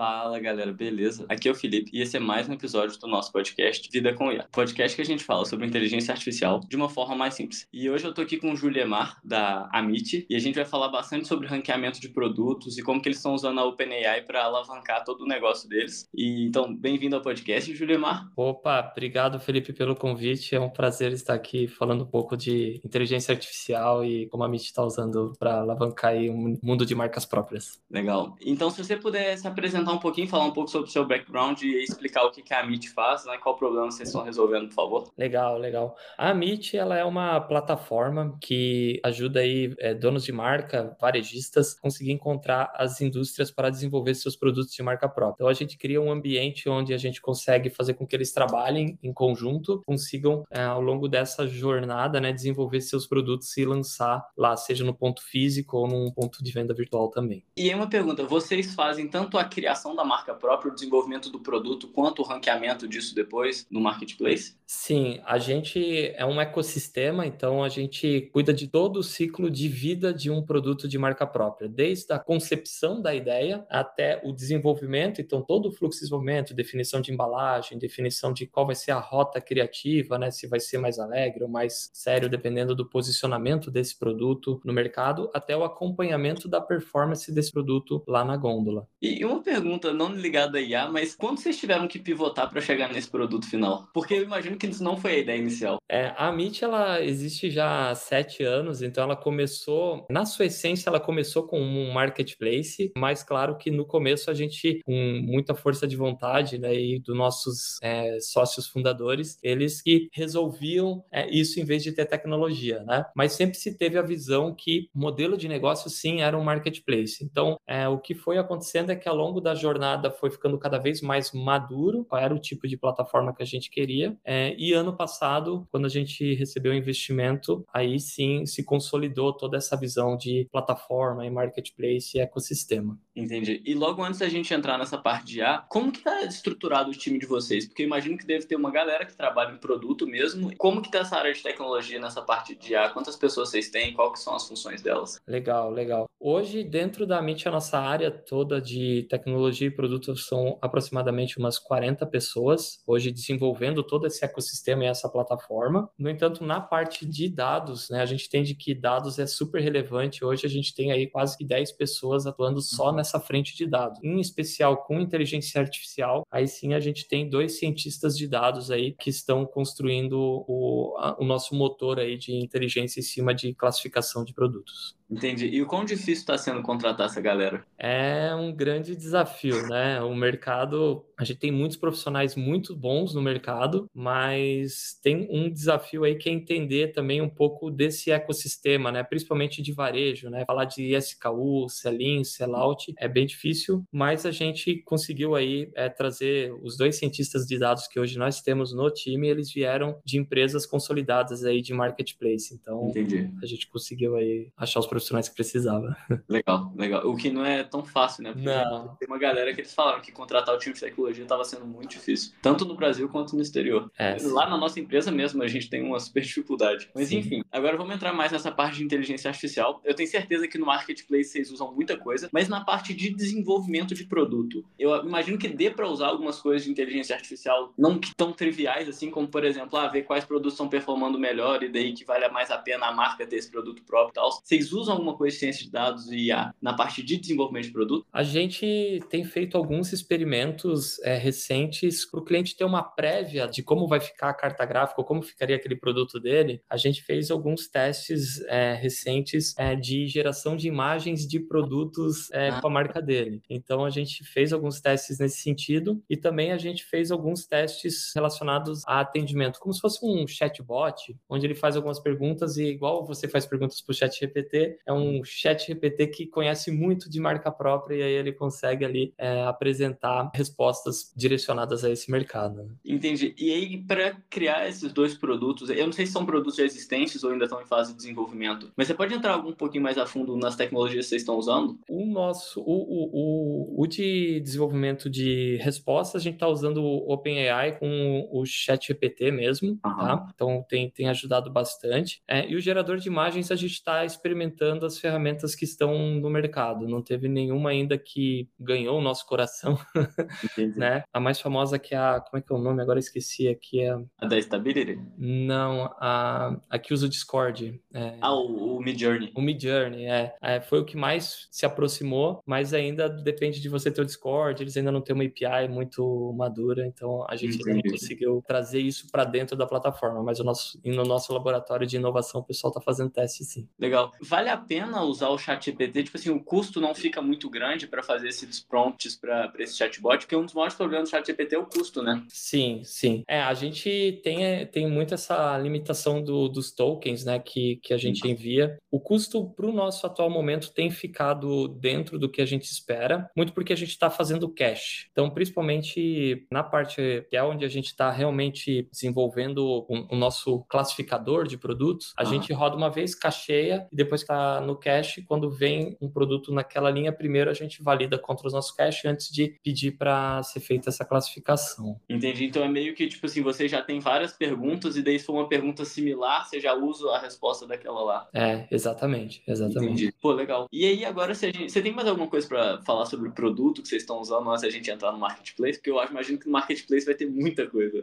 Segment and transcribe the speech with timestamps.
[0.00, 1.26] Fala galera, beleza?
[1.28, 4.32] Aqui é o Felipe e esse é mais um episódio do nosso podcast Vida com
[4.32, 4.48] IA.
[4.50, 7.68] Podcast que a gente fala sobre inteligência artificial de uma forma mais simples.
[7.70, 10.88] E hoje eu tô aqui com o Juliemar, da Amit, e a gente vai falar
[10.88, 15.04] bastante sobre ranqueamento de produtos e como que eles estão usando a OpenAI para alavancar
[15.04, 16.08] todo o negócio deles.
[16.14, 18.26] E então, bem-vindo ao podcast, Juliemar.
[18.34, 20.54] Opa, obrigado Felipe pelo convite.
[20.54, 24.64] É um prazer estar aqui falando um pouco de inteligência artificial e como a Amit
[24.64, 27.78] está usando para alavancar aí um mundo de marcas próprias.
[27.90, 28.34] Legal.
[28.40, 31.62] Então, se você puder se apresentar um pouquinho, falar um pouco sobre o seu background
[31.62, 33.38] e explicar o que, que a Amit faz, né?
[33.38, 35.12] qual problema vocês estão resolvendo, por favor.
[35.16, 35.96] Legal, legal.
[36.16, 42.12] A Amit, ela é uma plataforma que ajuda aí é, donos de marca, varejistas, conseguir
[42.12, 45.34] encontrar as indústrias para desenvolver seus produtos de marca própria.
[45.34, 48.98] Então, a gente cria um ambiente onde a gente consegue fazer com que eles trabalhem
[49.02, 54.56] em conjunto, consigam, é, ao longo dessa jornada, né, desenvolver seus produtos e lançar lá,
[54.56, 57.44] seja no ponto físico ou num ponto de venda virtual também.
[57.56, 61.40] E aí uma pergunta, vocês fazem tanto a criação da marca própria, o desenvolvimento do
[61.40, 64.54] produto, quanto o ranqueamento disso depois no marketplace?
[64.66, 69.68] Sim, a gente é um ecossistema, então a gente cuida de todo o ciclo de
[69.68, 75.20] vida de um produto de marca própria, desde a concepção da ideia até o desenvolvimento,
[75.20, 79.00] então todo o fluxo de desenvolvimento, definição de embalagem, definição de qual vai ser a
[79.00, 83.98] rota criativa, né, se vai ser mais alegre ou mais sério, dependendo do posicionamento desse
[83.98, 88.86] produto no mercado, até o acompanhamento da performance desse produto lá na gôndola.
[89.00, 92.92] E uma pergunta não ligada a IA, mas quando vocês tiveram que pivotar para chegar
[92.92, 93.88] nesse produto final?
[93.92, 95.78] Porque eu imagino que isso não foi a ideia inicial.
[95.88, 100.88] É, a Meet, ela existe já há sete anos, então ela começou, na sua essência,
[100.88, 105.86] ela começou com um marketplace, mas claro que no começo a gente, com muita força
[105.86, 111.64] de vontade, né, e dos nossos é, sócios fundadores, eles que resolviam é, isso em
[111.64, 113.04] vez de ter tecnologia, né?
[113.14, 117.24] Mas sempre se teve a visão que modelo de negócio, sim, era um marketplace.
[117.24, 120.78] Então, é, o que foi acontecendo é que ao longo da jornada foi ficando cada
[120.78, 124.16] vez mais maduro qual era o tipo de plataforma que a gente queria.
[124.24, 129.56] É, e ano passado, quando a gente recebeu o investimento, aí sim se consolidou toda
[129.56, 132.98] essa visão de plataforma e marketplace e ecossistema.
[133.14, 133.62] Entendi.
[133.64, 136.94] E logo antes da gente entrar nessa parte de A, como que está estruturado o
[136.94, 137.66] time de vocês?
[137.66, 140.56] Porque eu imagino que deve ter uma galera que trabalha em produto mesmo.
[140.56, 142.88] Como que está essa área de tecnologia nessa parte de A?
[142.88, 143.92] Quantas pessoas vocês têm?
[143.92, 145.20] Quais são as funções delas?
[145.26, 146.06] Legal, legal.
[146.18, 151.58] Hoje, dentro da MIT, a nossa área toda de tecnologia e produtos são aproximadamente umas
[151.58, 155.88] 40 pessoas, hoje desenvolvendo todo esse ecossistema e essa plataforma.
[155.98, 160.24] No entanto, na parte de dados, né, a gente entende que dados é super relevante.
[160.24, 163.98] Hoje a gente tem aí quase que 10 pessoas atuando só nessa frente de dados.
[164.02, 168.92] Em especial com inteligência artificial, aí sim a gente tem dois cientistas de dados aí
[168.92, 174.24] que estão construindo o, a, o nosso motor aí de inteligência em cima de classificação
[174.24, 174.99] de produtos.
[175.10, 175.46] Entendi.
[175.48, 177.64] E o quão difícil está sendo contratar essa galera?
[177.76, 180.00] É um grande desafio, né?
[180.00, 186.04] O mercado, a gente tem muitos profissionais muito bons no mercado, mas tem um desafio
[186.04, 189.02] aí que é entender também um pouco desse ecossistema, né?
[189.02, 190.44] Principalmente de varejo, né?
[190.46, 196.54] Falar de SKU, sell-in, sell-out é bem difícil, mas a gente conseguiu aí é, trazer
[196.62, 200.64] os dois cientistas de dados que hoje nós temos no time, eles vieram de empresas
[200.66, 202.54] consolidadas aí de marketplace.
[202.54, 203.28] Então, Entendi.
[203.42, 205.96] a gente conseguiu aí achar os profissionais que precisava.
[206.28, 207.06] Legal, legal.
[207.06, 208.32] O que não é tão fácil, né?
[208.32, 208.96] Porque não.
[208.96, 211.90] tem uma galera que eles falaram que contratar o time de tecnologia estava sendo muito
[211.90, 213.90] difícil, tanto no Brasil quanto no exterior.
[213.98, 216.90] É, Lá na nossa empresa mesmo a gente tem uma super dificuldade.
[216.94, 217.18] Mas Sim.
[217.18, 219.80] enfim, agora vamos entrar mais nessa parte de inteligência artificial.
[219.84, 223.94] Eu tenho certeza que no marketplace vocês usam muita coisa, mas na parte de desenvolvimento
[223.94, 228.32] de produto, eu imagino que dê para usar algumas coisas de inteligência artificial não tão
[228.32, 232.04] triviais assim, como por exemplo, ah, ver quais produtos estão performando melhor e daí que
[232.04, 234.30] vale mais a pena a marca ter esse produto próprio e tal.
[234.32, 237.72] Vocês usam alguma coisa de ciência de dados e IA na parte de desenvolvimento de
[237.72, 238.06] produto?
[238.12, 243.62] A gente tem feito alguns experimentos é, recentes para o cliente ter uma prévia de
[243.62, 246.62] como vai ficar a carta gráfica ou como ficaria aquele produto dele.
[246.68, 252.60] A gente fez alguns testes é, recentes é, de geração de imagens de produtos Ah.
[252.60, 253.42] com a marca dele.
[253.48, 258.12] Então a gente fez alguns testes nesse sentido e também a gente fez alguns testes
[258.14, 263.04] relacionados a atendimento, como se fosse um chatbot, onde ele faz algumas perguntas e igual
[263.06, 267.20] você faz perguntas para o chat GPT, é um chat GPT que conhece muito de
[267.20, 272.62] marca própria e aí ele consegue ali é, apresentar respostas direcionadas a esse mercado.
[272.62, 272.70] né?
[272.84, 273.34] Entendi.
[273.38, 277.22] E aí, para criar esses dois produtos, eu não sei se são produtos já existentes
[277.24, 280.06] ou ainda estão em fase de desenvolvimento, mas você pode entrar um pouquinho mais a
[280.06, 281.78] fundo nas tecnologias que vocês estão usando?
[281.88, 287.12] O nosso, o, o, o, o de desenvolvimento de respostas, a gente está usando o
[287.12, 289.96] OpenAI com o ChatGPT mesmo, Aham.
[289.96, 290.28] tá?
[290.34, 292.22] Então tem, tem ajudado bastante.
[292.26, 295.96] É, e o gerador de imagens a gente está experimentando testando as ferramentas que estão
[295.96, 296.86] no mercado.
[296.86, 299.78] Não teve nenhuma ainda que ganhou o nosso coração,
[300.76, 301.02] né?
[301.12, 302.82] A mais famosa que é a, como é que é o nome?
[302.82, 305.00] Agora esqueci aqui é a da Stability.
[305.18, 307.80] Não, a, a que usa o Discord.
[307.92, 308.16] É...
[308.20, 309.32] Ah, o, o Midjourney.
[309.34, 310.34] O Midjourney, é.
[310.42, 310.60] é.
[310.60, 314.62] Foi o que mais se aproximou, mas ainda depende de você ter o Discord.
[314.62, 317.70] Eles ainda não têm uma API muito madura, então a gente Entendi.
[317.70, 320.22] ainda não conseguiu trazer isso para dentro da plataforma.
[320.22, 323.68] Mas o nosso, no nosso laboratório de inovação, o pessoal está fazendo teste sim.
[323.78, 324.12] Legal.
[324.20, 326.04] Vale a pena usar o ChatGPT?
[326.04, 330.18] Tipo assim, o custo não fica muito grande para fazer esses prompts para esse chatbot,
[330.18, 332.22] porque um dos maiores problemas do ChatGPT é o custo, né?
[332.28, 333.22] Sim, sim.
[333.28, 337.98] É, a gente tem, tem muito essa limitação do, dos tokens, né, que, que a
[337.98, 338.78] gente envia.
[338.90, 343.30] O custo para o nosso atual momento tem ficado dentro do que a gente espera,
[343.36, 345.08] muito porque a gente está fazendo cache.
[345.12, 350.60] Então, principalmente na parte que é onde a gente está realmente desenvolvendo o, o, nosso
[350.68, 352.24] classificador de produtos, a ah.
[352.24, 354.22] gente roda uma vez cacheia e depois
[354.60, 358.72] no cache, quando vem um produto naquela linha, primeiro a gente valida contra os nossos
[358.72, 362.00] cache antes de pedir para ser feita essa classificação.
[362.08, 362.44] Entendi.
[362.44, 365.34] Então é meio que tipo assim, você já tem várias perguntas e daí se for
[365.34, 368.28] uma pergunta similar, você já usa a resposta daquela lá.
[368.32, 370.04] É, exatamente, exatamente.
[370.04, 370.14] Entendi.
[370.20, 370.66] Pô, legal.
[370.72, 371.70] E aí agora se gente...
[371.70, 374.62] você tem mais alguma coisa para falar sobre o produto que vocês estão usando antes
[374.62, 375.78] da gente entrar no marketplace?
[375.78, 378.00] Porque eu imagino que no marketplace vai ter muita coisa.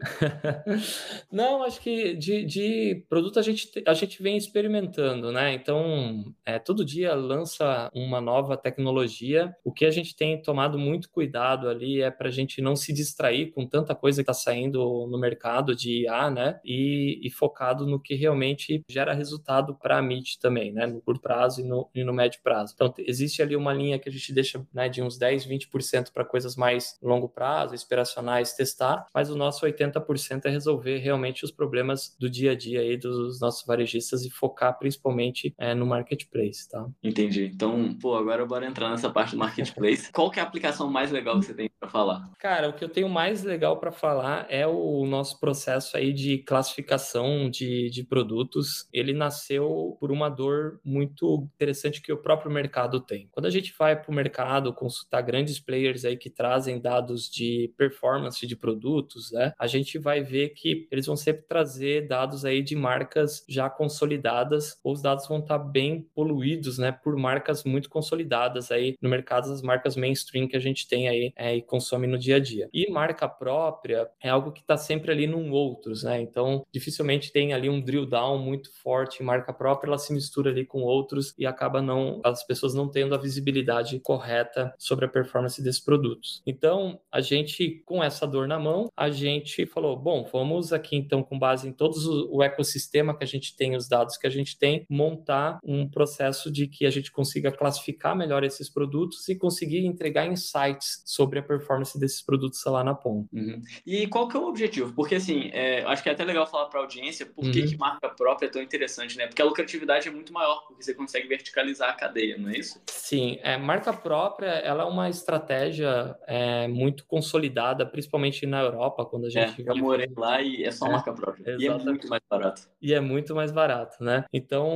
[1.31, 5.54] Não, acho que de, de produto a gente, a gente vem experimentando, né?
[5.54, 9.56] Então, é, todo dia lança uma nova tecnologia.
[9.63, 12.94] O que a gente tem tomado muito cuidado ali é para a gente não se
[12.94, 16.59] distrair com tanta coisa que está saindo no mercado de IA, né?
[16.63, 20.85] E, e, focado no que realmente gera resultado para a MIT também, né?
[20.85, 22.74] No curto prazo e no, e no médio prazo.
[22.74, 26.25] Então, existe ali uma linha que a gente deixa né, de uns 10, 20% para
[26.25, 32.15] coisas mais longo prazo, inspiracionais, testar, mas o nosso 80% é resolver realmente os problemas
[32.19, 35.85] do dia a dia aí dos nossos varejistas e focar principalmente é, no
[36.17, 36.89] marketplace, tá?
[37.03, 37.45] Entendi.
[37.53, 40.09] Então, pô, agora bora entrar nessa parte do marketplace.
[40.11, 42.31] Qual que é a aplicação mais legal que você tem para falar?
[42.38, 46.39] Cara, o que eu tenho mais legal para falar é o nosso processo aí de
[46.39, 48.88] classificação de, de produtos.
[48.92, 53.28] Ele nasceu por uma dor muito interessante que o próprio mercado tem.
[53.31, 57.74] Quando a gente vai para o mercado consultar grandes players aí que trazem dados de
[57.78, 62.62] performance de produtos, né, a gente vai ver que eles vão sempre trazer dados aí
[62.62, 67.89] de marcas já consolidadas, ou os dados vão estar bem poluídos, né, por marcas muito
[67.89, 72.07] consolidadas aí no mercado, as marcas mainstream que a gente tem aí é, e consome
[72.07, 72.68] no dia a dia.
[72.74, 76.19] E marca própria é algo que está sempre ali num outros, né?
[76.19, 80.50] Então, dificilmente tem ali um drill down muito forte em marca própria, ela se mistura
[80.50, 85.07] ali com outros e acaba não as pessoas não tendo a visibilidade correta sobre a
[85.07, 86.41] performance desses produtos.
[86.45, 91.21] Então, a gente com essa dor na mão, a gente falou, bom, vamos aqui então
[91.21, 94.57] com base em todos o ecossistema que a gente tem, os dados que a gente
[94.57, 99.85] tem, montar um processo de que a gente consiga classificar melhor esses produtos e conseguir
[99.85, 101.66] entregar insights sobre a performance
[101.99, 103.27] desses produtos lá na ponta.
[103.33, 103.61] Uhum.
[103.85, 104.93] E qual que é o objetivo?
[104.93, 107.51] Porque assim, é, acho que é até legal falar para a audiência por uhum.
[107.51, 109.27] que, que marca própria é tão interessante, né?
[109.27, 112.81] Porque a lucratividade é muito maior, porque você consegue verticalizar a cadeia, não é isso?
[112.87, 119.25] Sim, é, marca própria ela é uma estratégia é, muito consolidada, principalmente na Europa, quando
[119.25, 119.61] a gente.
[119.61, 121.43] É, eu morei lá e é só é, marca própria.
[121.43, 121.63] Exatamente.
[121.63, 122.61] E é muito mais barato.
[122.81, 124.25] E é muito mais barato, né?
[124.31, 124.71] Então,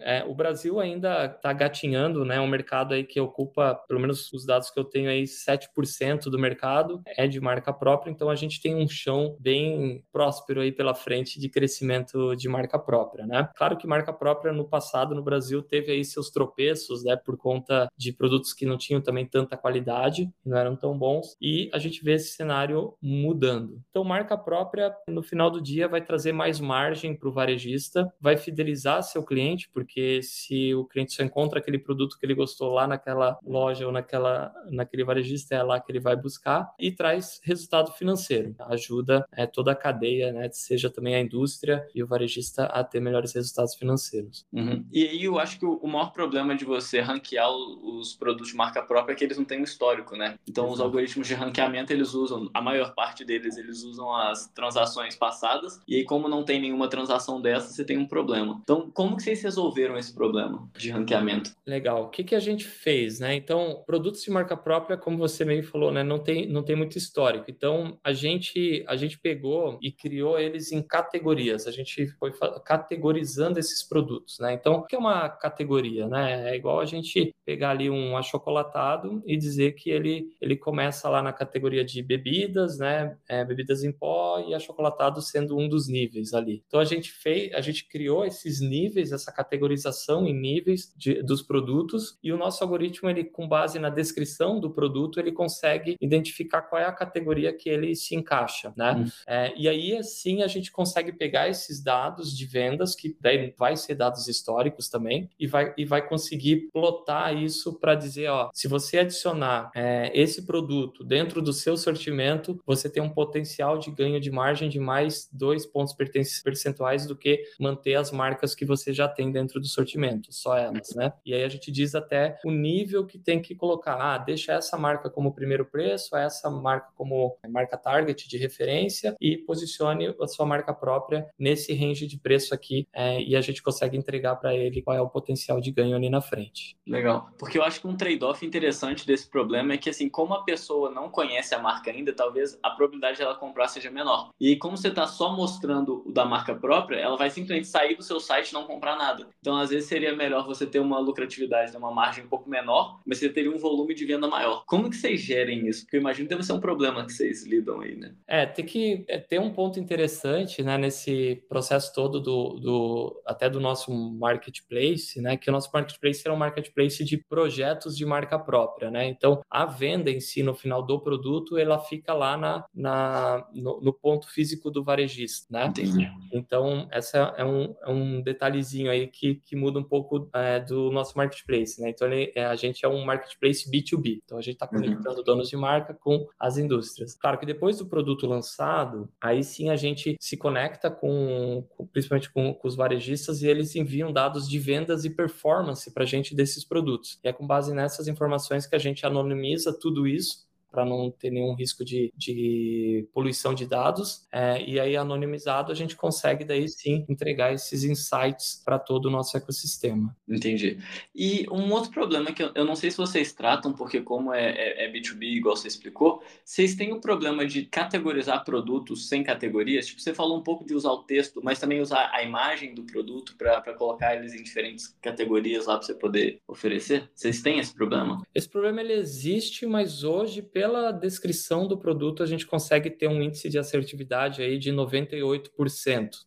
[0.00, 2.40] é, o Brasil ainda está gatinhando, né?
[2.40, 6.38] Um mercado aí que ocupa, pelo menos os dados que eu tenho aí, 7% do
[6.38, 10.94] mercado é de marca própria, então a gente tem um chão bem próspero aí pela
[10.94, 13.48] frente de crescimento de marca própria, né?
[13.54, 17.16] Claro que marca própria no passado no Brasil teve aí seus tropeços, né?
[17.16, 21.70] Por conta de produtos que não tinham também tanta qualidade, não eram tão bons, e
[21.72, 23.80] a gente vê esse cenário mudando.
[23.90, 28.36] Então, marca própria, no final do dia, vai trazer mais margem para o varejista, vai
[28.36, 32.86] fidelizar seu cliente, porque se o cliente só encontra aquele produto que ele gostou lá
[32.86, 37.92] naquela loja ou naquela, naquele varejista, é lá que ele vai buscar, e traz resultado
[37.92, 38.54] financeiro.
[38.58, 43.00] Ajuda é, toda a cadeia, né, seja também a indústria e o varejista a ter
[43.00, 44.46] melhores resultados financeiros.
[44.52, 44.84] Uhum.
[44.90, 48.82] E aí eu acho que o maior problema de você ranquear os produtos de marca
[48.82, 50.38] própria é que eles não têm um histórico, né?
[50.48, 50.74] Então Exato.
[50.74, 55.80] os algoritmos de ranqueamento eles usam, a maior parte deles eles usam as transações passadas
[55.86, 58.60] e aí como não tem nenhuma transação dessa, você tem um problema.
[58.62, 61.54] Então como que vocês resolveram esse problema de ranqueamento?
[61.66, 62.04] Legal.
[62.04, 63.34] O que que a gente fez, né?
[63.34, 66.98] Então produtos de marca própria, como você meio falou, né, não tem não tem muito
[66.98, 67.46] histórico.
[67.48, 71.66] Então a gente a gente pegou e criou eles em categorias.
[71.66, 72.32] A gente foi
[72.64, 74.52] categorizando esses produtos, né?
[74.52, 76.50] Então o que é uma categoria, né?
[76.50, 81.22] É igual a gente pegar ali um achocolatado e dizer que ele ele começa lá
[81.22, 83.16] na categoria de bebidas, né?
[83.28, 86.62] É, bebidas em pó e achocolatado sendo um dos níveis ali.
[86.66, 91.42] Então a gente fez, a gente criou esses níveis, essa categorização em níveis de, dos
[91.42, 96.62] produtos e o nosso algoritmo, ele com base na descrição do produto, ele consegue identificar
[96.62, 98.92] qual é a categoria que ele se encaixa, né?
[98.92, 99.10] Hum.
[99.26, 103.76] É, e aí, assim, a gente consegue pegar esses dados de vendas, que daí vai
[103.76, 108.68] ser dados históricos também, e vai, e vai conseguir plotar isso para dizer, ó, se
[108.68, 114.20] você adicionar é, esse produto dentro do seu sortimento, você tem um potencial de ganho
[114.20, 115.94] de margem de mais dois pontos
[116.42, 120.94] percentuais do que manter as marcas que você já tem dentro do sortimento, só elas,
[120.94, 121.12] né?
[121.24, 123.94] E aí a gente diz até o nível que tem que colocar.
[123.94, 129.36] Ah, deixa essa marca como primeiro preço, essa marca como marca target de referência e
[129.36, 133.96] posicione a sua marca própria nesse range de preço aqui é, e a gente consegue
[133.96, 136.76] entregar para ele qual é o potencial de ganho ali na frente.
[136.86, 140.44] Legal, porque eu acho que um trade-off interessante desse problema é que assim, como a
[140.44, 144.30] pessoa não conhece a marca ainda, talvez a probabilidade de ela comprar seja menor.
[144.40, 148.02] E como você está só mostrando o da marca própria, ela vai simplesmente sair do
[148.02, 149.28] seu site e não comprar nada.
[149.40, 153.00] Então, às vezes seria melhor você ter uma lucratividade, né, uma margem um pouco menor,
[153.04, 154.64] mas você teria um volume de venda maior.
[154.66, 155.73] Como que vocês gerem isso?
[155.82, 158.14] Porque eu imagino que deve ser um problema que vocês lidam aí, né?
[158.26, 163.48] É, tem que é, ter um ponto interessante, né, nesse processo todo do, do até
[163.48, 168.38] do nosso marketplace, né, que o nosso marketplace é um marketplace de projetos de marca
[168.38, 169.06] própria, né?
[169.06, 173.80] Então, a venda em si no final do produto, ela fica lá na, na no,
[173.80, 175.66] no ponto físico do varejista, né?
[175.66, 176.10] Entendi.
[176.32, 180.90] Então, essa é um, é um detalhezinho aí que, que muda um pouco é, do
[180.90, 181.90] nosso marketplace, né?
[181.90, 184.20] Então, ele, é, a gente é um marketplace B2B.
[184.24, 184.80] Então, a gente está uhum.
[184.80, 185.24] conectando uhum.
[185.24, 187.14] donos de marca com as indústrias.
[187.14, 192.30] Claro que depois do produto lançado, aí sim a gente se conecta com, com principalmente
[192.30, 196.34] com, com, os varejistas e eles enviam dados de vendas e performance para a gente
[196.34, 197.18] desses produtos.
[197.24, 200.44] E é com base nessas informações que a gente anonimiza tudo isso
[200.74, 204.26] para não ter nenhum risco de, de poluição de dados.
[204.32, 209.10] É, e aí, anonimizado, a gente consegue daí sim entregar esses insights para todo o
[209.10, 210.14] nosso ecossistema.
[210.28, 210.78] Entendi.
[211.14, 214.50] E um outro problema que eu, eu não sei se vocês tratam, porque como é,
[214.50, 219.86] é, é, B2B, igual você explicou, vocês têm o problema de categorizar produtos sem categorias?
[219.86, 222.82] Tipo, você falou um pouco de usar o texto, mas também usar a imagem do
[222.82, 227.08] produto para colocar eles em diferentes categorias lá para você poder oferecer?
[227.14, 228.22] Vocês têm esse problema?
[228.34, 233.06] Esse problema ele existe, mas hoje, pelo pela descrição do produto, a gente consegue ter
[233.06, 235.50] um índice de assertividade aí de 98%,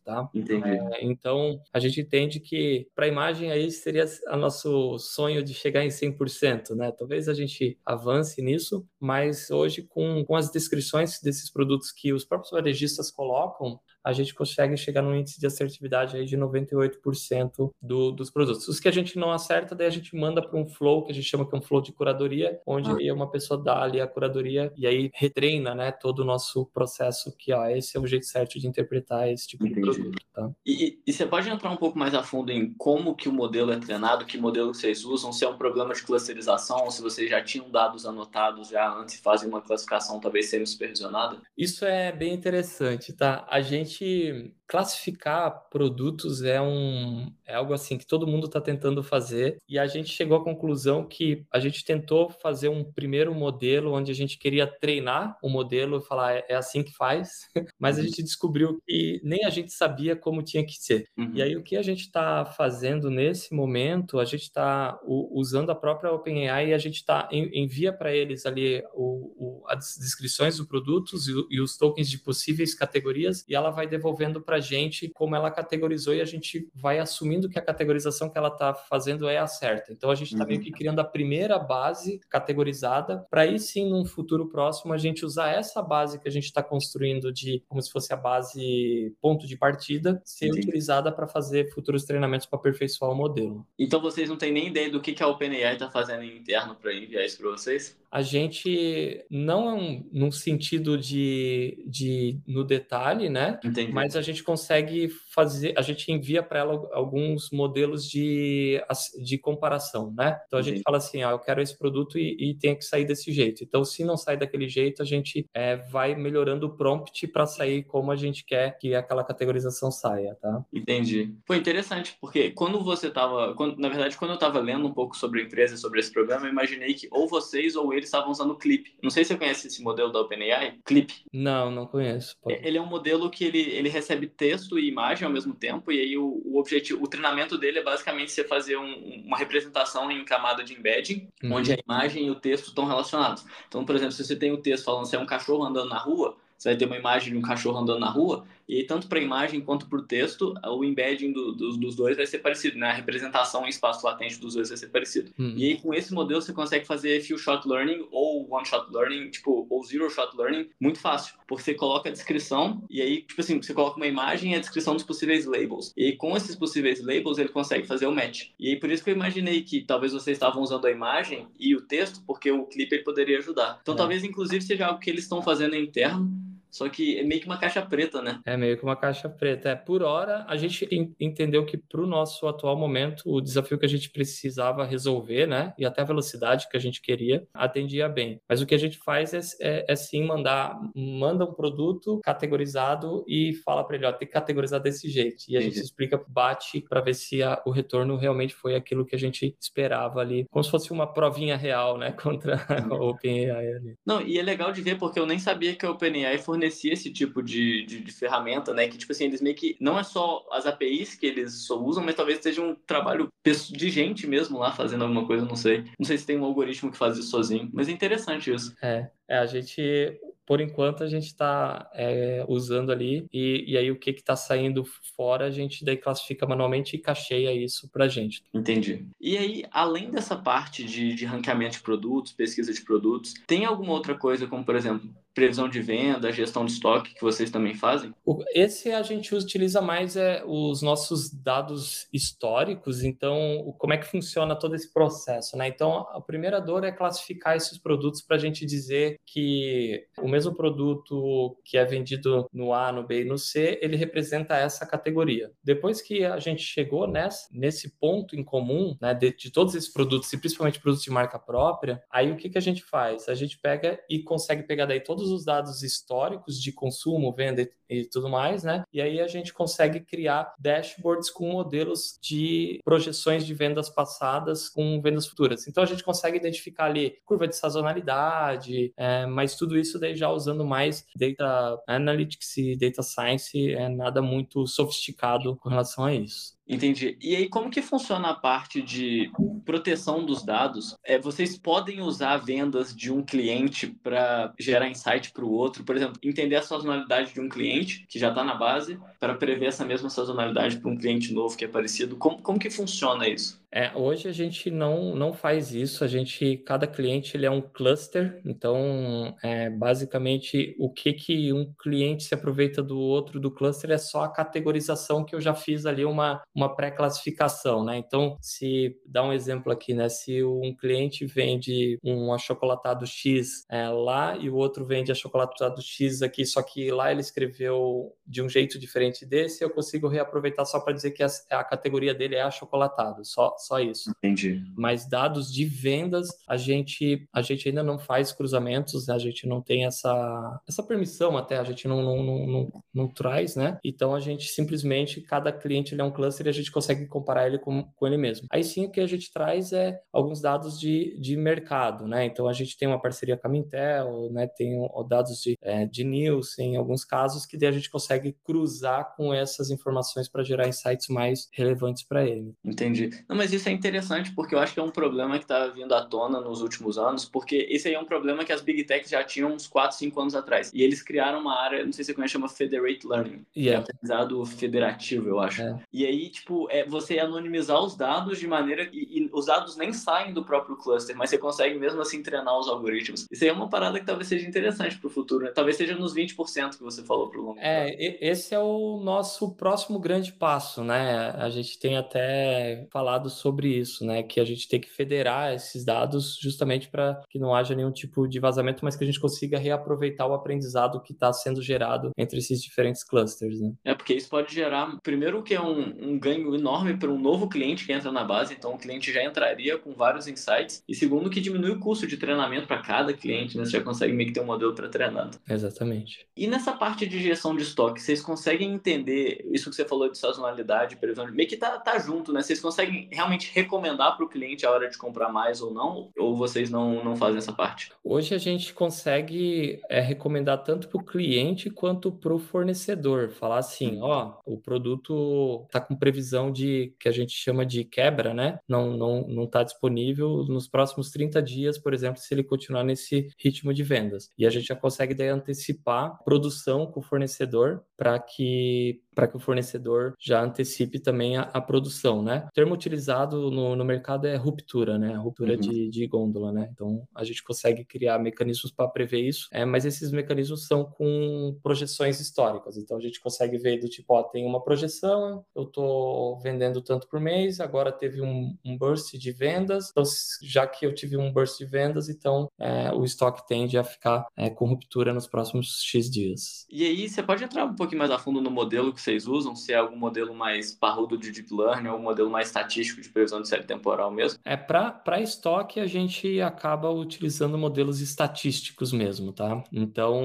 [0.04, 0.30] tá?
[0.32, 0.64] Entendi.
[0.64, 5.52] É, então, a gente entende que para a imagem aí seria o nosso sonho de
[5.52, 6.92] chegar em 100%, né?
[6.96, 12.24] Talvez a gente avance nisso, mas hoje com, com as descrições desses produtos que os
[12.24, 18.10] próprios varejistas colocam, a gente consegue chegar num índice de assertividade aí de 98% do,
[18.10, 18.66] dos produtos.
[18.66, 21.14] Os que a gente não acerta, daí a gente manda para um flow, que a
[21.14, 23.14] gente chama que é um flow de curadoria, onde ah.
[23.14, 27.52] uma pessoa dá ali a curadoria e aí retreina, né, todo o nosso processo que,
[27.52, 29.90] ó, esse é o jeito certo de interpretar esse tipo Entendi.
[29.90, 30.50] de produto, tá?
[30.64, 33.72] E, e, você pode entrar um pouco mais a fundo em como que o modelo
[33.72, 37.28] é treinado, que modelo vocês usam, se é um problema de clusterização, ou se vocês
[37.28, 41.42] já tinham dados anotados já antes e fazem uma classificação talvez semi-supervisionada?
[41.56, 43.46] Isso é bem interessante, tá?
[43.50, 49.02] A gente gente classificar produtos é um é algo assim que todo mundo está tentando
[49.02, 53.94] fazer e a gente chegou à conclusão que a gente tentou fazer um primeiro modelo
[53.94, 57.48] onde a gente queria treinar o modelo e falar é, é assim que faz,
[57.80, 58.06] mas a uhum.
[58.06, 61.08] gente descobriu que nem a gente sabia como tinha que ser.
[61.16, 61.32] Uhum.
[61.34, 65.74] E aí o que a gente está fazendo nesse momento, a gente está usando a
[65.74, 70.66] própria OpenAI e a gente está envia para eles ali o, o, as descrições dos
[70.66, 75.08] produtos e, e os tokens de possíveis categorias e ela vai devolvendo para a gente
[75.08, 79.28] como ela categorizou e a gente vai assumindo que a categorização que ela está fazendo
[79.28, 79.92] é a certa.
[79.92, 80.48] Então a gente está uhum.
[80.48, 85.24] meio que criando a primeira base categorizada para aí sim, num futuro próximo, a gente
[85.24, 89.46] usar essa base que a gente está construindo de como se fosse a base ponto
[89.46, 90.66] de partida, ser Entendi.
[90.66, 93.66] utilizada para fazer futuros treinamentos para aperfeiçoar o modelo.
[93.78, 96.92] Então vocês não têm nem ideia do que, que a OpenAI está fazendo interno para
[96.92, 97.98] enviar isso para vocês?
[98.10, 103.60] a gente não é um, num sentido de, de no detalhe, né?
[103.62, 103.92] Entendi.
[103.92, 108.82] Mas a gente consegue fazer, a gente envia para ela alguns modelos de,
[109.22, 110.40] de comparação, né?
[110.46, 110.76] Então a Entendi.
[110.76, 113.62] gente fala assim, ah, eu quero esse produto e, e tem que sair desse jeito.
[113.62, 117.82] Então se não sair daquele jeito, a gente é, vai melhorando o prompt para sair
[117.82, 120.64] como a gente quer que aquela categorização saia, tá?
[120.72, 121.34] Entendi.
[121.46, 125.42] Foi interessante porque quando você estava, na verdade, quando eu estava lendo um pouco sobre
[125.42, 128.96] a empresa, sobre esse programa, eu imaginei que ou vocês ou eles estavam usando Clip.
[129.02, 131.12] Não sei se você conhece esse modelo da OpenAI, Clip.
[131.34, 132.34] Não, não conheço.
[132.40, 132.66] Pode.
[132.66, 136.00] Ele é um modelo que ele, ele recebe texto e imagem ao mesmo tempo, e
[136.00, 140.24] aí o, o objetivo, o treinamento dele é basicamente você fazer um, uma representação em
[140.24, 141.54] camada de embedding, uhum.
[141.54, 143.44] onde a imagem e o texto estão relacionados.
[143.66, 145.98] Então, por exemplo, se você tem o texto falando se é um cachorro andando na
[145.98, 149.18] rua, você vai ter uma imagem de um cachorro andando na rua, e tanto para
[149.18, 152.78] a imagem quanto para o texto, o embedding do, do, dos dois vai ser parecido,
[152.78, 152.88] né?
[152.88, 155.30] A representação em espaço latente dos dois vai ser parecido.
[155.38, 155.54] Hum.
[155.56, 159.30] E aí, com esse modelo, você consegue fazer few shot learning ou one shot learning,
[159.30, 161.34] tipo, ou zero shot learning, muito fácil.
[161.46, 164.58] Porque você coloca a descrição, e aí, tipo assim, você coloca uma imagem e a
[164.58, 165.94] descrição dos possíveis labels.
[165.96, 168.48] E aí, com esses possíveis labels, ele consegue fazer o match.
[168.58, 171.74] E aí, por isso que eu imaginei que talvez vocês estavam usando a imagem e
[171.74, 173.78] o texto, porque o clipe poderia ajudar.
[173.80, 173.96] Então, é.
[173.96, 177.58] talvez, inclusive, seja algo que eles estão fazendo interno só que é meio que uma
[177.58, 178.40] caixa preta, né?
[178.44, 179.70] É meio que uma caixa preta.
[179.70, 180.86] É, por hora, a gente
[181.18, 185.72] entendeu que para o nosso atual momento, o desafio que a gente precisava resolver, né?
[185.78, 188.40] E até a velocidade que a gente queria, atendia bem.
[188.48, 193.24] Mas o que a gente faz é, é, é sim mandar, manda um produto categorizado
[193.26, 195.44] e fala para ele, ó, tem que categorizar desse jeito.
[195.48, 195.76] E a Entendi.
[195.76, 199.56] gente explica, bate para ver se a, o retorno realmente foi aquilo que a gente
[199.60, 200.46] esperava ali.
[200.50, 202.12] Como se fosse uma provinha real, né?
[202.22, 203.94] Contra o OpenAI ali.
[204.04, 206.92] Não, e é legal de ver porque eu nem sabia que a OpenAI fornecia fornecia
[206.92, 208.88] esse tipo de, de, de, ferramenta, né?
[208.88, 209.76] Que, tipo assim, eles meio que.
[209.80, 213.90] Não é só as APIs que eles só usam, mas talvez seja um trabalho de
[213.90, 215.84] gente mesmo lá fazendo alguma coisa, não sei.
[215.98, 218.74] Não sei se tem um algoritmo que faz isso sozinho, mas é interessante isso.
[218.82, 223.90] É, é a gente por enquanto a gente está é, usando ali e, e, aí
[223.90, 224.82] o que está saindo
[225.14, 228.42] fora a gente daí classifica manualmente e cacheia isso para a gente.
[228.54, 229.04] Entendi.
[229.20, 233.92] E aí, além dessa parte de, de ranqueamento de produtos, pesquisa de produtos, tem alguma
[233.92, 238.12] outra coisa, como por exemplo, previsão de venda, gestão de estoque, que vocês também fazem?
[238.52, 244.58] Esse a gente utiliza mais é, os nossos dados históricos, então como é que funciona
[244.58, 245.68] todo esse processo, né?
[245.68, 250.52] Então a primeira dor é classificar esses produtos para a gente dizer que o mesmo
[250.54, 255.52] produto que é vendido no A, no B e no C, ele representa essa categoria.
[255.62, 259.92] Depois que a gente chegou nessa, nesse ponto em comum, né, de, de todos esses
[259.92, 263.28] produtos e principalmente produtos de marca própria, aí o que, que a gente faz?
[263.28, 267.68] A gente pega e consegue pegar daí todos todos os dados históricos de consumo, venda
[267.88, 268.82] e tudo mais, né?
[268.92, 275.00] E aí a gente consegue criar dashboards com modelos de projeções de vendas passadas com
[275.00, 275.66] vendas futuras.
[275.66, 280.30] Então a gente consegue identificar ali curva de sazonalidade, é, mas tudo isso daí já
[280.30, 286.57] usando mais data analytics e data science, é nada muito sofisticado com relação a isso.
[286.68, 287.16] Entendi.
[287.20, 289.30] E aí, como que funciona a parte de
[289.64, 290.96] proteção dos dados?
[291.02, 295.82] É, vocês podem usar vendas de um cliente para gerar insight para o outro?
[295.82, 299.66] Por exemplo, entender a sazonalidade de um cliente que já está na base para prever
[299.66, 302.16] essa mesma sazonalidade para um cliente novo que é parecido.
[302.16, 303.58] Como, como que funciona isso?
[303.70, 307.60] É, hoje a gente não, não faz isso, a gente, cada cliente ele é um
[307.60, 313.90] cluster, então é, basicamente o que, que um cliente se aproveita do outro do cluster
[313.90, 317.96] é só a categorização que eu já fiz ali uma, uma pré-classificação, né?
[317.96, 320.08] Então, se dá um exemplo aqui, né?
[320.08, 326.20] Se um cliente vende um achocolatado X é, lá e o outro vende achocolatado X
[326.20, 330.80] aqui, só que lá ele escreveu de um jeito diferente desse, eu consigo reaproveitar só
[330.80, 334.10] para dizer que a, a categoria dele é achocolatado, só só isso.
[334.18, 334.60] Entendi.
[334.76, 339.14] Mas dados de vendas, a gente, a gente ainda não faz cruzamentos, né?
[339.14, 343.08] a gente não tem essa, essa permissão até, a gente não, não, não, não, não
[343.08, 343.78] traz, né?
[343.84, 347.46] Então a gente simplesmente, cada cliente ele é um cluster e a gente consegue comparar
[347.46, 348.46] ele com, com ele mesmo.
[348.50, 352.24] Aí sim o que a gente traz é alguns dados de, de mercado, né?
[352.24, 354.46] Então a gente tem uma parceria com a Mintel, né?
[354.46, 359.14] Tem dados de, é, de Nielsen, em alguns casos, que daí a gente consegue cruzar
[359.16, 362.54] com essas informações para gerar insights mais relevantes para ele.
[362.64, 363.10] Entendi.
[363.28, 365.68] Não, mas mas isso é interessante porque eu acho que é um problema que está
[365.68, 368.84] vindo à tona nos últimos anos, porque esse aí é um problema que as Big
[368.84, 370.70] Techs já tinham uns 4, 5 anos atrás.
[370.74, 373.56] E eles criaram uma área, não sei se você conhece, chama Federate Learning, yeah.
[373.56, 375.62] que é aprendizado federativo, eu acho.
[375.62, 375.78] É.
[375.90, 379.92] E aí, tipo, é você anonimizar os dados de maneira que e os dados nem
[379.92, 383.26] saem do próprio cluster, mas você consegue mesmo assim treinar os algoritmos.
[383.30, 385.52] Isso aí é uma parada que talvez seja interessante para o futuro, né?
[385.54, 389.54] Talvez seja nos 20% que você falou para o longo É, esse é o nosso
[389.54, 391.30] próximo grande passo, né?
[391.36, 394.22] A gente tem até falado sobre isso, né?
[394.22, 398.26] Que a gente tem que federar esses dados justamente para que não haja nenhum tipo
[398.26, 402.38] de vazamento, mas que a gente consiga reaproveitar o aprendizado que está sendo gerado entre
[402.38, 403.72] esses diferentes clusters, né?
[403.84, 407.48] É, porque isso pode gerar, primeiro, que é um, um ganho enorme para um novo
[407.48, 411.30] cliente que entra na base, então o cliente já entraria com vários insights, e segundo,
[411.30, 413.64] que diminui o custo de treinamento para cada cliente, né?
[413.64, 415.38] Você já consegue meio que ter um modelo pré-treinado.
[415.48, 416.26] Exatamente.
[416.36, 420.18] E nessa parte de gestão de estoque, vocês conseguem entender isso que você falou de
[420.18, 422.42] sazonalidade, previsão, meio que tá, tá junto, né?
[422.42, 426.10] Vocês conseguem realmente recomendar para o cliente a hora de comprar mais ou não?
[426.18, 427.90] Ou vocês não, não fazem essa parte?
[428.04, 433.30] Hoje a gente consegue é, recomendar tanto para o cliente quanto para o fornecedor.
[433.30, 438.32] Falar assim, ó, o produto está com previsão de que a gente chama de quebra,
[438.32, 438.58] né?
[438.66, 443.28] Não não não está disponível nos próximos 30 dias, por exemplo, se ele continuar nesse
[443.38, 444.30] ritmo de vendas.
[444.38, 449.36] E a gente já consegue daí antecipar produção com o fornecedor para que para que
[449.36, 452.46] o fornecedor já antecipe também a, a produção, né?
[452.48, 455.16] O termo utilizado no, no mercado é ruptura, né?
[455.16, 455.60] Ruptura uhum.
[455.60, 456.68] de, de gôndola, né?
[456.72, 461.58] Então a gente consegue criar mecanismos para prever isso, é, mas esses mecanismos são com
[461.64, 462.76] projeções históricas.
[462.76, 467.08] Então a gente consegue ver do tipo, ó, tem uma projeção, eu estou vendendo tanto
[467.08, 470.04] por mês, agora teve um, um, burst de vendas, então
[470.42, 474.26] já que eu tive um burst de vendas, então é, o estoque tende a ficar
[474.36, 476.66] é, com ruptura nos próximos X dias.
[476.70, 479.56] E aí você pode entrar um pouquinho mais a fundo no modelo que vocês usam,
[479.56, 483.08] se é algum modelo mais parrudo de deep learning ou um modelo mais estatístico de
[483.08, 484.38] previsão de série temporal mesmo?
[484.44, 489.64] É, para estoque a gente acaba utilizando modelos estatísticos mesmo, tá?
[489.72, 490.20] Então,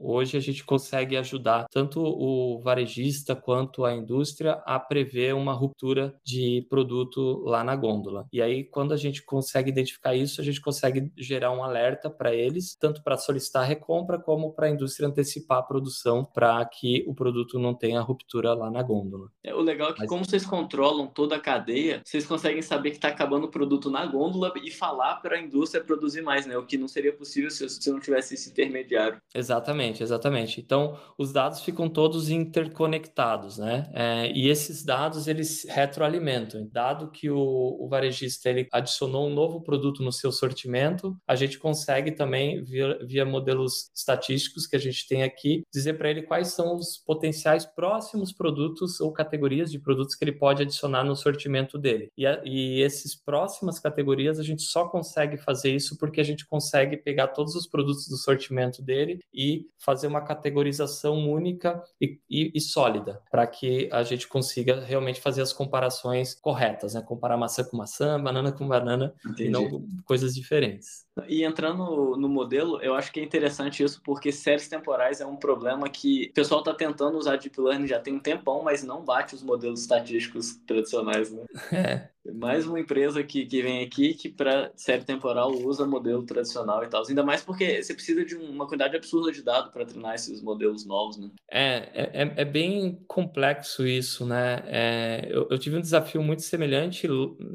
[0.00, 6.14] hoje a gente consegue ajudar tanto o varejista quanto a indústria a prever uma ruptura
[6.24, 8.26] de produto lá na gôndola.
[8.32, 12.34] E aí, quando a gente consegue identificar isso, a gente consegue gerar um alerta para
[12.34, 17.14] eles, tanto para solicitar recompra como para a indústria antecipar a produção para que o
[17.14, 19.28] produto não tenha ruptura ruptura lá na gôndola.
[19.42, 20.08] É, o legal é que, Mas...
[20.08, 24.04] como vocês controlam toda a cadeia, vocês conseguem saber que está acabando o produto na
[24.06, 26.56] gôndola e falar para a indústria produzir mais, né?
[26.56, 29.20] O que não seria possível se, se não tivesse esse intermediário.
[29.34, 30.60] Exatamente, exatamente.
[30.60, 33.90] Então, os dados ficam todos interconectados, né?
[33.92, 36.68] É, e esses dados, eles retroalimentam.
[36.72, 41.58] Dado que o, o varejista ele adicionou um novo produto no seu sortimento, a gente
[41.58, 46.48] consegue também, via, via modelos estatísticos que a gente tem aqui, dizer para ele quais
[46.48, 51.16] são os potenciais próximos próximos produtos ou categorias de produtos que ele pode adicionar no
[51.16, 52.10] sortimento dele.
[52.16, 56.46] E, a, e essas próximas categorias a gente só consegue fazer isso porque a gente
[56.46, 62.52] consegue pegar todos os produtos do sortimento dele e fazer uma categorização única e, e,
[62.54, 67.02] e sólida para que a gente consiga realmente fazer as comparações corretas, né?
[67.02, 69.44] Comparar maçã com maçã, banana com banana Entendi.
[69.44, 71.04] e não coisas diferentes.
[71.28, 75.36] E entrando no modelo, eu acho que é interessante isso porque séries temporais é um
[75.36, 79.02] problema que o pessoal está tentando usar Deep Learning já tem um tempão, mas não
[79.02, 81.44] bate os modelos estatísticos tradicionais, né?
[81.72, 82.13] É.
[82.32, 86.88] Mais uma empresa que, que vem aqui que para série temporal usa modelo tradicional e
[86.88, 87.02] tal.
[87.06, 90.86] Ainda mais porque você precisa de uma quantidade absurda de dados para treinar esses modelos
[90.86, 91.30] novos, né?
[91.50, 94.62] É, é, é bem complexo isso, né?
[94.66, 97.06] É, eu, eu, tive um desafio muito semelhante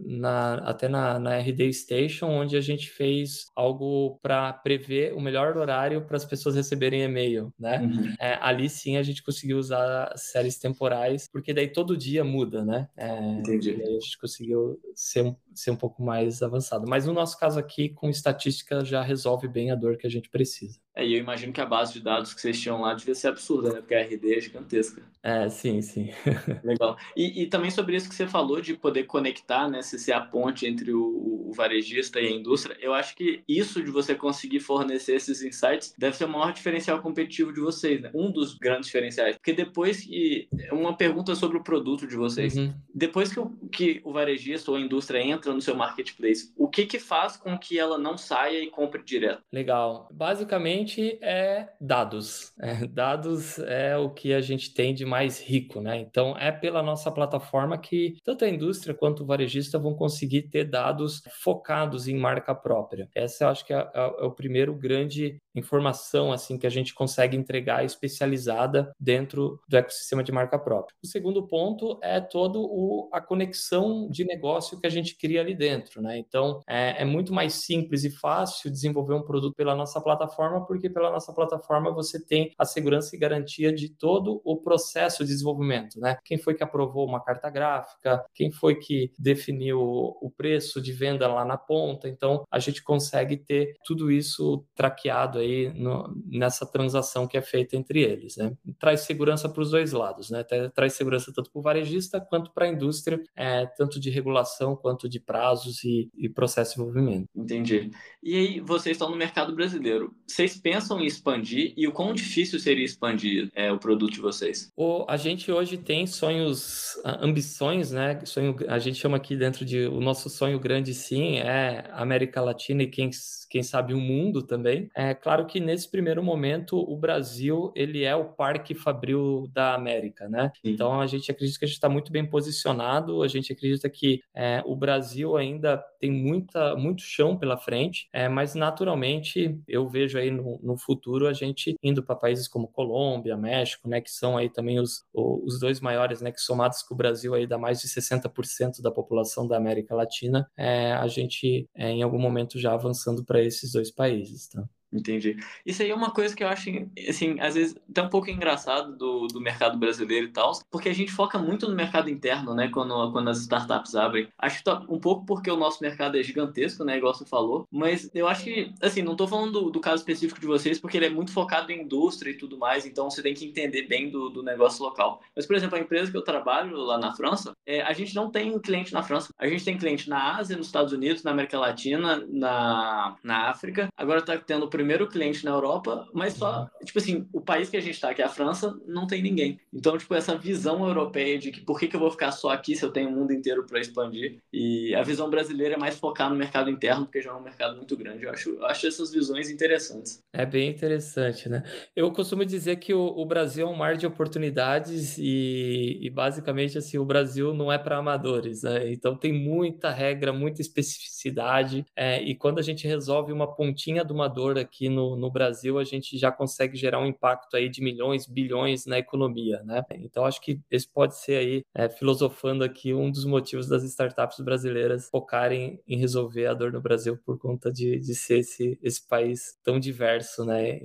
[0.06, 5.58] na, até na, na RD Station, onde a gente fez algo para prever o melhor
[5.58, 7.80] horário para as pessoas receberem e-mail, né?
[7.80, 8.14] Uhum.
[8.20, 12.88] É, ali sim a gente conseguiu usar séries temporais, porque daí todo dia muda, né?
[12.96, 13.72] É, Entendi.
[13.82, 14.59] A gente conseguiu
[14.96, 16.86] ser um, ser um pouco mais avançado.
[16.88, 20.30] Mas no nosso caso aqui, com estatística, já resolve bem a dor que a gente
[20.30, 20.80] precisa.
[21.00, 23.30] É, e eu imagino que a base de dados que vocês tinham lá devia ser
[23.30, 23.80] absurda, né?
[23.80, 25.02] Porque a RD é gigantesca.
[25.24, 26.10] É, sim, sim.
[26.64, 26.98] Legal.
[27.16, 29.82] E, e, também sobre isso que você falou de poder conectar, né?
[29.82, 33.84] Se ser a ponte entre o, o, varejista e a indústria, eu acho que isso
[33.84, 38.12] de você conseguir fornecer esses insights deve ser o maior diferencial competitivo de vocês, né?
[38.14, 39.38] Um dos grandes diferenciais.
[39.38, 40.50] Porque depois que.
[40.72, 42.58] Uma pergunta sobre o produto de vocês.
[42.58, 42.74] Uhum.
[42.94, 46.86] Depois que o, que o varejista ou a indústria entra no seu marketplace, o que
[46.86, 49.42] que faz com que ela não saia e compre direto?
[49.52, 50.08] Legal.
[50.12, 52.54] Basicamente, é dados.
[52.70, 55.98] É, dados é o que a gente tem de mais rico, né?
[55.98, 60.66] Então, é pela nossa plataforma que tanto a indústria quanto o varejista vão conseguir ter
[60.66, 63.10] dados focados em marca própria.
[63.16, 66.94] Essa eu acho que é, é, é o primeiro grande informação assim que a gente
[66.94, 70.96] consegue entregar especializada dentro do ecossistema de marca própria.
[71.04, 75.56] O segundo ponto é todo o, a conexão de negócio que a gente cria ali
[75.56, 76.18] dentro, né?
[76.18, 80.90] Então é, é muito mais simples e fácil desenvolver um produto pela nossa plataforma porque
[80.90, 86.00] pela nossa plataforma você tem a segurança e garantia de todo o processo de desenvolvimento,
[86.00, 86.18] né?
[86.24, 91.28] Quem foi que aprovou uma carta gráfica, quem foi que definiu o preço de venda
[91.28, 92.08] lá na ponta.
[92.08, 97.76] Então a gente consegue ter tudo isso traqueado aí no, nessa transação que é feita
[97.76, 98.38] entre eles.
[98.38, 98.54] Né?
[98.80, 100.44] Traz segurança para os dois lados, né?
[100.74, 105.10] traz segurança tanto para o varejista quanto para a indústria, é, tanto de regulação quanto
[105.10, 107.30] de prazos e, e processo de desenvolvimento.
[107.36, 107.92] Entendi.
[108.22, 110.14] E aí, vocês estão no mercado brasileiro.
[110.28, 114.72] Vocês pensam em expandir e o quão difícil seria expandir é, o produto de vocês?
[114.76, 118.20] O, a gente hoje tem sonhos, ambições, né?
[118.26, 122.84] Sonho, a gente chama aqui dentro de o nosso sonho grande, sim, é América Latina
[122.84, 123.10] e quem,
[123.50, 124.90] quem sabe o mundo também.
[124.96, 130.28] É claro que nesse primeiro momento o Brasil ele é o parque fabril da América,
[130.28, 130.52] né?
[130.56, 130.72] Sim.
[130.74, 133.24] Então a gente acredita que a gente está muito bem posicionado.
[133.24, 138.08] A gente acredita que é, o Brasil ainda tem muito muita, muito chão pela frente,
[138.14, 142.68] é, mas naturalmente eu vejo aí no, no futuro a gente indo para países como
[142.68, 146.94] Colômbia, México, né, que são aí também os, os dois maiores, né, que somados com
[146.94, 151.68] o Brasil aí dá mais de 60% da população da América Latina, é, a gente
[151.76, 154.64] é, em algum momento já avançando para esses dois países, tá?
[154.92, 155.38] Entendi.
[155.64, 156.70] Isso aí é uma coisa que eu acho,
[157.08, 160.94] assim, às vezes até um pouco engraçado do, do mercado brasileiro e tal, porque a
[160.94, 164.28] gente foca muito no mercado interno, né, quando, quando as startups abrem.
[164.38, 167.68] Acho que tá um pouco porque o nosso mercado é gigantesco, né, igual você falou,
[167.72, 170.98] mas eu acho que, assim, não tô falando do, do caso específico de vocês, porque
[170.98, 174.10] ele é muito focado em indústria e tudo mais, então você tem que entender bem
[174.10, 175.22] do, do negócio local.
[175.36, 178.32] Mas, por exemplo, a empresa que eu trabalho lá na França, é, a gente não
[178.32, 181.60] tem cliente na França, a gente tem cliente na Ásia, nos Estados Unidos, na América
[181.60, 186.86] Latina, na, na África, agora tá tendo primeiro cliente na Europa, mas só, uhum.
[186.86, 189.60] tipo assim, o país que a gente está, que é a França, não tem ninguém.
[189.74, 192.78] Então, tipo, essa visão europeia de que por que, que eu vou ficar só aqui
[192.78, 194.38] se eu tenho o mundo inteiro para expandir?
[194.54, 197.76] E a visão brasileira é mais focar no mercado interno, porque já é um mercado
[197.76, 198.24] muito grande.
[198.24, 200.24] Eu acho, eu acho essas visões interessantes.
[200.32, 201.62] É bem interessante, né?
[201.94, 206.78] Eu costumo dizer que o, o Brasil é um mar de oportunidades e, e basicamente,
[206.78, 208.90] assim, o Brasil não é para amadores, né?
[208.94, 211.86] Então, tem muita regra, muita especificidade.
[211.98, 215.80] É, e quando a gente resolve uma pontinha de uma dor aqui no, no Brasil,
[215.80, 219.84] a gente já consegue gerar um impacto aí de milhões, bilhões na economia, né?
[219.96, 224.40] Então, acho que esse pode ser aí, é, filosofando aqui, um dos motivos das startups
[224.40, 229.06] brasileiras focarem em resolver a dor no Brasil por conta de, de ser esse, esse
[229.08, 230.80] país tão diverso, né?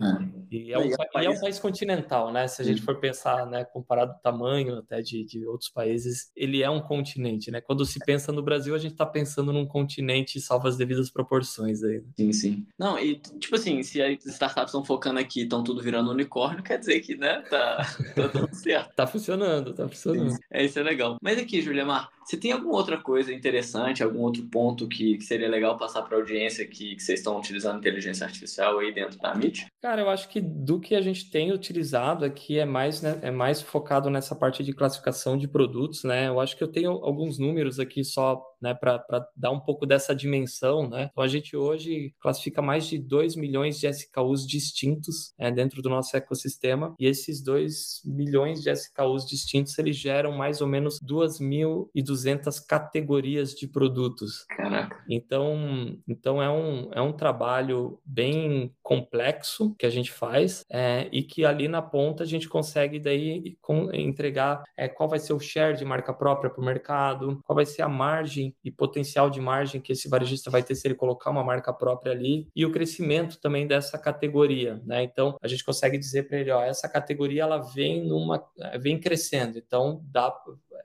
[0.50, 1.26] E, é um, e, é, país...
[1.26, 2.48] e é um país continental, né?
[2.48, 6.62] Se a gente for pensar, né, comparado ao tamanho até de, de outros países, ele
[6.62, 7.60] é um continente, né?
[7.60, 11.82] Quando se pensa no Brasil, a gente está pensando num continente salvo as devidas proporções
[11.82, 11.98] aí.
[11.98, 12.04] Né?
[12.16, 12.66] Sim, sim.
[12.78, 16.78] Não, e tipo assim, se as startups estão focando aqui estão tudo virando unicórnio, quer
[16.78, 18.92] dizer que, né, tá, tá tudo certo.
[18.94, 20.38] tá funcionando, tá funcionando.
[20.50, 21.16] É, isso é legal.
[21.22, 25.48] Mas aqui, Juliamar, você tem alguma outra coisa interessante, algum outro ponto que, que seria
[25.48, 29.34] legal passar para a audiência que, que vocês estão utilizando inteligência artificial aí dentro da
[29.34, 29.66] MIT?
[29.80, 33.30] Cara, eu acho que do que a gente tem utilizado aqui é mais, né, é
[33.30, 36.28] mais focado nessa parte de classificação de produtos, né?
[36.28, 39.04] Eu acho que eu tenho alguns números aqui só né, para
[39.36, 41.10] dar um pouco dessa dimensão, né?
[41.12, 45.90] Então a gente hoje classifica mais de 2 milhões de SKUs distintos é, dentro do
[45.90, 52.13] nosso ecossistema e esses 2 milhões de SKUs distintos eles geram mais ou menos 2.200
[52.60, 54.44] categorias de produtos.
[54.48, 55.04] Caraca.
[55.08, 61.22] Então, então é um, é um trabalho bem complexo que a gente faz é, e
[61.22, 65.40] que ali na ponta a gente consegue daí com, entregar é, qual vai ser o
[65.40, 69.40] share de marca própria para o mercado, qual vai ser a margem e potencial de
[69.40, 72.72] margem que esse varejista vai ter se ele colocar uma marca própria ali e o
[72.72, 75.02] crescimento também dessa categoria, né?
[75.02, 78.44] Então a gente consegue dizer para ele, ó, essa categoria ela vem numa
[78.80, 80.30] vem crescendo, então dá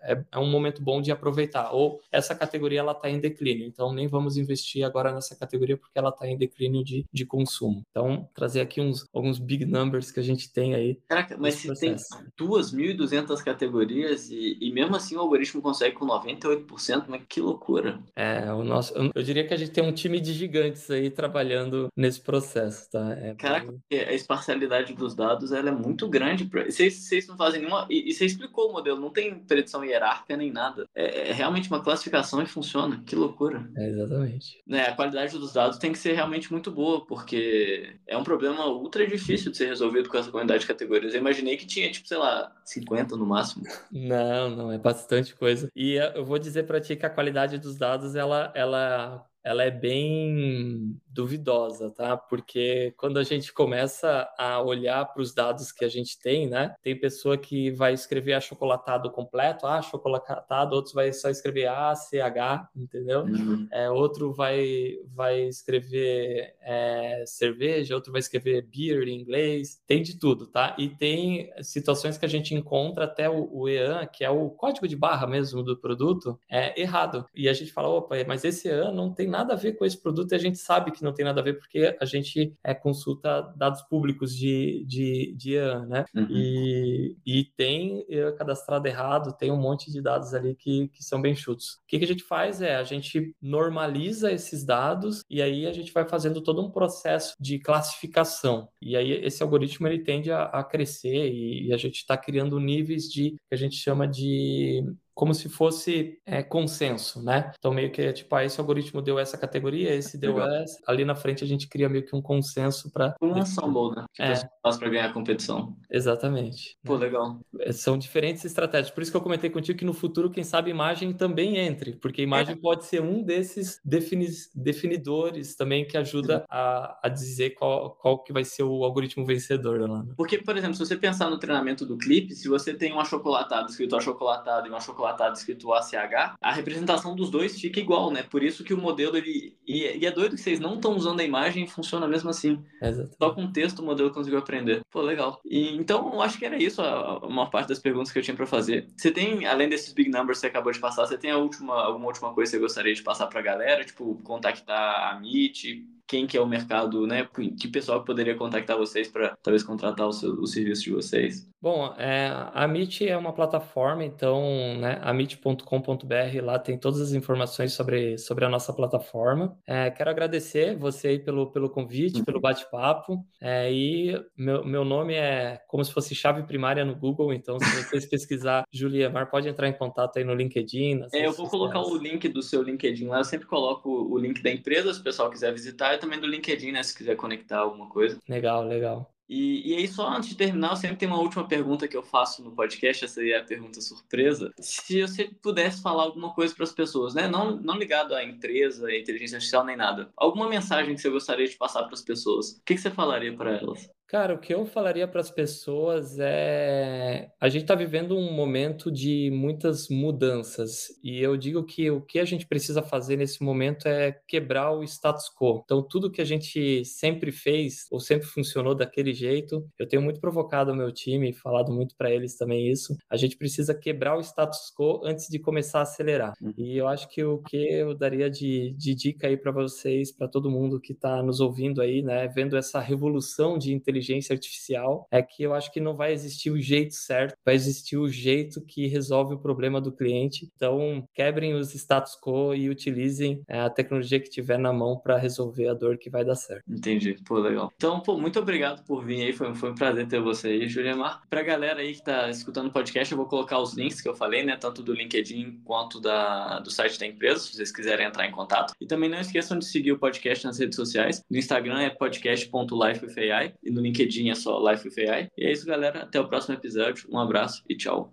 [0.01, 1.71] é, é, um momento bom de aproveitar.
[1.71, 5.97] Ou essa categoria ela está em declínio, então nem vamos investir agora nessa categoria porque
[5.97, 7.83] ela está em declínio de, de consumo.
[7.89, 10.99] Então, trazer aqui uns alguns big numbers que a gente tem aí.
[11.07, 12.09] Caraca, mas se processo.
[12.37, 17.99] tem 2.200 categorias e, e mesmo assim o algoritmo consegue com 98%, mas que loucura.
[18.15, 21.87] É, o nosso, eu diria que a gente tem um time de gigantes aí trabalhando
[21.95, 23.11] nesse processo, tá?
[23.13, 23.99] É Caraca, bem...
[24.01, 26.45] a esparcialidade dos dados ela é muito grande.
[26.45, 26.65] Pra...
[26.65, 27.87] Vocês, vocês não fazem nenhuma.
[27.89, 30.85] E, e você explicou o modelo, não tem predição hierárquica nem nada.
[30.95, 33.01] É, é, realmente uma classificação e funciona.
[33.05, 33.69] Que loucura.
[33.75, 34.61] É, exatamente.
[34.65, 38.67] Né, a qualidade dos dados tem que ser realmente muito boa, porque é um problema
[38.67, 41.13] ultra difícil de ser resolvido com essa quantidade de categorias.
[41.13, 43.65] Eu imaginei que tinha, tipo, sei lá, 50 no máximo.
[43.91, 45.69] Não, não, é bastante coisa.
[45.75, 49.71] E eu vou dizer para ti que a qualidade dos dados, ela, ela ela é
[49.71, 52.15] bem duvidosa, tá?
[52.15, 56.75] Porque quando a gente começa a olhar para os dados que a gente tem, né?
[56.81, 62.21] Tem pessoa que vai escrever achocolatado completo, ah, achocolatado, outros vai só escrever A, C,
[62.21, 63.21] H, entendeu?
[63.21, 63.67] Uhum.
[63.71, 70.19] É, outro vai, vai escrever é, cerveja, outro vai escrever beer em inglês, tem de
[70.19, 70.75] tudo, tá?
[70.77, 74.87] E tem situações que a gente encontra até o, o EAN, que é o código
[74.87, 77.25] de barra mesmo do produto, é errado.
[77.33, 79.97] E a gente fala, opa, mas esse EAN não tem nada a ver com esse
[79.97, 82.73] produto e a gente sabe que não tem nada a ver porque a gente é,
[82.73, 86.05] consulta dados públicos de, de, de EAN, né?
[86.15, 86.27] Uhum.
[86.29, 91.21] E, e tem EAN cadastrado errado, tem um monte de dados ali que, que são
[91.21, 91.73] bem chutos.
[91.83, 95.73] O que, que a gente faz é a gente normaliza esses dados e aí a
[95.73, 98.69] gente vai fazendo todo um processo de classificação.
[98.81, 102.59] E aí esse algoritmo ele tende a, a crescer e, e a gente está criando
[102.59, 104.83] níveis de que a gente chama de
[105.19, 107.51] como se fosse é, consenso, né?
[107.59, 110.49] Então, meio que, tipo, ah, esse algoritmo deu essa categoria, esse deu Legal.
[110.61, 110.79] essa.
[110.87, 113.13] Ali na frente a gente cria meio que um consenso para.
[113.21, 114.05] Um ensemble, né?
[114.13, 114.35] Que é.
[114.63, 115.75] faz para ganhar a competição.
[115.91, 116.77] Exatamente.
[116.85, 117.37] Pô, legal.
[117.59, 118.91] É, são diferentes estratégias.
[118.91, 122.21] Por isso que eu comentei contigo que no futuro, quem sabe, imagem também entre, porque
[122.21, 122.57] imagem é.
[122.57, 128.31] pode ser um desses defini definidores também que ajuda a, a dizer qual, qual que
[128.31, 129.85] vai ser o algoritmo vencedor.
[129.85, 130.13] Né?
[130.15, 133.69] Porque, por exemplo, se você pensar no treinamento do clipe, se você tem um achocolatado
[133.69, 138.23] escrito achocolatado e um achocolatado escrito ACH, a representação dos dois fica igual, né?
[138.23, 139.57] Por isso que o modelo, ele...
[139.67, 142.63] E, é doido que vocês não estão usando a imagem e funciona mesmo assim.
[142.81, 143.17] Exatamente.
[143.17, 144.81] Só com texto o modelo conseguiu aprender.
[144.91, 145.39] Pô, legal.
[145.45, 148.23] E, então, eu acho que era isso a, a maior parte das perguntas que eu
[148.23, 148.87] tinha para fazer.
[148.97, 151.73] Você tem, além desses big numbers que você acabou de passar, você tem a última,
[151.73, 153.83] alguma última coisa que você gostaria de passar para a galera?
[153.83, 157.29] Tipo, contactar a Meet, quem que é o mercado, né?
[157.59, 161.47] Que pessoal poderia contactar vocês para talvez contratar o, seu, o serviço de vocês?
[161.61, 164.41] Bom, é, a Meet é uma plataforma, então,
[164.79, 169.57] né, amit.com.br, lá tem todas as informações sobre, sobre a nossa plataforma.
[169.67, 173.25] É, quero agradecer você aí pelo, pelo convite, pelo bate-papo.
[173.41, 177.83] É, e meu, meu nome é como se fosse chave primária no Google, então, se
[177.83, 181.01] vocês pesquisar Juliemar, pode entrar em contato aí no LinkedIn.
[181.13, 181.51] É, eu vou sociais.
[181.51, 185.01] colocar o link do seu LinkedIn lá, eu sempre coloco o link da empresa, se
[185.01, 188.17] o pessoal quiser visitar, também do LinkedIn, né, se quiser conectar alguma coisa.
[188.27, 189.13] Legal, legal.
[189.29, 192.01] E, e aí, só antes de terminar, eu sempre tenho uma última pergunta que eu
[192.01, 194.51] faço no podcast, essa aí é a pergunta surpresa.
[194.59, 197.27] Se você pudesse falar alguma coisa para as pessoas, né?
[197.27, 200.09] Não, não ligado à empresa, à inteligência artificial nem nada.
[200.17, 203.35] Alguma mensagem que você gostaria de passar para as pessoas, o que, que você falaria
[203.37, 203.87] para elas?
[204.09, 208.91] Cara, o que eu falaria para as pessoas é: a gente está vivendo um momento
[208.91, 213.87] de muitas mudanças, e eu digo que o que a gente precisa fazer nesse momento
[213.87, 215.61] é quebrar o status quo.
[215.63, 220.19] Então, tudo que a gente sempre fez ou sempre funcionou daquele jeito, eu tenho muito
[220.19, 222.97] provocado o meu time, falado muito para eles também isso.
[223.07, 226.33] A gente precisa quebrar o status quo antes de começar a acelerar.
[226.41, 226.51] Uhum.
[226.57, 230.27] E eu acho que o que eu daria de, de dica aí para vocês, para
[230.27, 235.07] todo mundo que está nos ouvindo aí, né, vendo essa revolução de inteligência inteligência artificial
[235.11, 238.61] é que eu acho que não vai existir o jeito certo, vai existir o jeito
[238.65, 240.49] que resolve o problema do cliente.
[240.55, 245.17] Então, quebrem os status quo e utilizem é, a tecnologia que tiver na mão para
[245.17, 246.63] resolver a dor que vai dar certo.
[246.67, 247.17] Entendi.
[247.25, 247.71] Pô, legal.
[247.75, 249.33] Então, pô, muito obrigado por vir aí.
[249.33, 251.21] Foi, foi um prazer ter você aí, Juliamar.
[251.29, 254.15] Pra galera aí que tá escutando o podcast, eu vou colocar os links que eu
[254.15, 254.55] falei, né?
[254.55, 258.73] Tanto do LinkedIn quanto da, do site da empresa, se vocês quiserem entrar em contato.
[258.79, 261.23] E também não esqueçam de seguir o podcast nas redes sociais.
[261.29, 265.29] No Instagram é podcast.lifewithai e no LinkedIn é só Life with AI.
[265.37, 266.03] E é isso, galera.
[266.03, 267.07] Até o próximo episódio.
[267.11, 268.07] Um abraço e tchau.